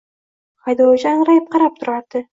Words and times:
Haydovchi 0.69 1.07
angrayib 1.13 1.49
qarab 1.57 1.81
turardi. 1.83 2.29